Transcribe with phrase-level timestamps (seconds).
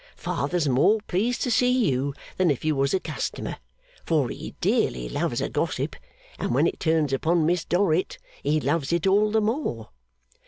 [0.17, 3.57] Father's more pleased to see you than if you was a customer,
[4.03, 5.95] for he dearly loves a gossip;
[6.39, 9.89] and when it turns upon Miss Dorrit, he loves it all the more.